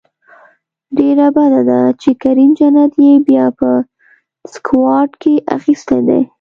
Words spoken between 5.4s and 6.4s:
اخیستی دی